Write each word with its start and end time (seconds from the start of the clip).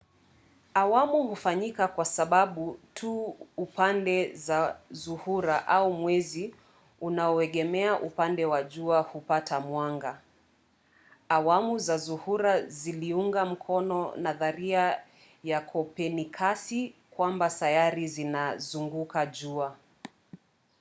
awamu 0.73 1.23
hufanyika 1.23 1.87
kwa 1.87 2.05
sababu 2.05 2.79
tu 2.93 3.35
upande 3.57 4.35
wa 4.49 4.77
zuhura 4.91 5.67
au 5.67 5.91
wa 5.91 5.97
mwezi 5.97 6.55
unaoegemea 7.01 7.99
upande 8.01 8.45
wa 8.45 8.63
jua 8.63 9.01
hupata 9.01 9.59
mwanga. 9.59 10.21
awamu 11.29 11.77
za 11.77 11.97
zuhura 11.97 12.61
ziliunga 12.61 13.45
mkono 13.45 14.15
nadharia 14.15 14.99
ya 15.43 15.61
kopernikasi 15.61 16.93
kwamba 17.11 17.49
sayari 17.49 18.07
zinazunguka 18.07 19.25
jua 19.25 19.77